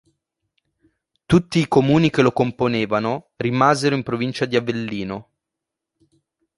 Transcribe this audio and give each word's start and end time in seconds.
Tutti 1.25 1.59
i 1.59 1.67
comuni 1.67 2.09
che 2.09 2.23
lo 2.23 2.31
componevano 2.31 3.33
rimasero 3.35 3.93
in 3.93 4.01
provincia 4.01 4.45
di 4.45 4.55
Avellino. 4.55 5.29